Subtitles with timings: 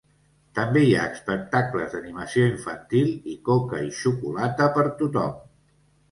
[0.59, 5.37] També hi ha espectacles d'animació infantil i coca i xocolata per tothom.